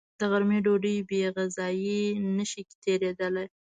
[0.19, 2.01] د غرمې ډوډۍ بېغذايي
[2.37, 3.45] نشي تېرېدلی